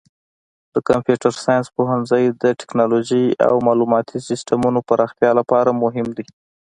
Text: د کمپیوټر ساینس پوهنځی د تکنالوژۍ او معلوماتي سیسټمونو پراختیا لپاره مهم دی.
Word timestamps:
د 0.73 0.75
کمپیوټر 0.89 1.33
ساینس 1.43 1.67
پوهنځی 1.75 2.25
د 2.43 2.45
تکنالوژۍ 2.61 3.25
او 3.47 3.55
معلوماتي 3.67 4.17
سیسټمونو 4.27 4.79
پراختیا 4.89 5.31
لپاره 5.39 5.79
مهم 5.83 6.07
دی. 6.17 6.25